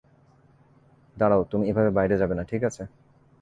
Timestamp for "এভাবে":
1.67-1.89